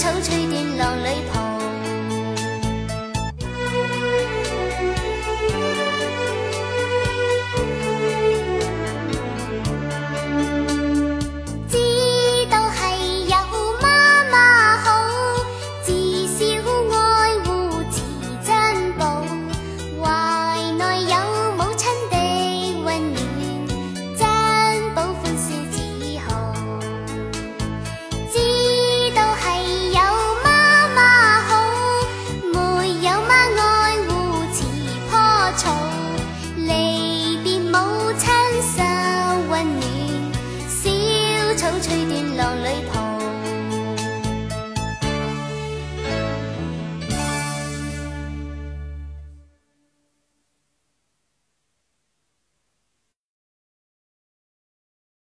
[0.00, 1.39] 草吹断浪里